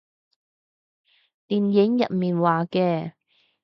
[1.47, 3.13] 電影入面話嘅